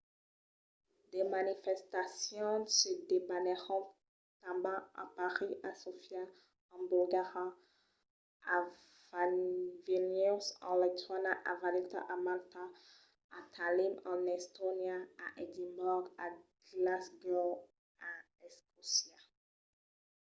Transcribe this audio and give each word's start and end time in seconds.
de 1.13 1.21
manifestacions 1.35 2.65
se 2.79 2.91
debanèron 3.11 3.83
tanben 4.43 4.79
a 5.03 5.05
parís 5.17 5.57
a 5.69 5.71
sofia 5.83 6.23
en 6.75 6.81
bulgaria 6.91 7.43
a 9.21 9.23
vilnius 9.85 10.45
en 10.69 10.73
lituània 10.83 11.33
a 11.51 11.53
valeta 11.61 11.99
a 12.13 12.15
malta 12.25 12.63
a 13.37 13.39
tallinn 13.55 13.95
en 14.11 14.19
estònia 14.39 14.97
a 15.25 15.27
edimborg 15.43 16.05
e 16.25 16.27
glasgow 16.71 17.49
en 18.09 18.17
escòcia 18.47 19.17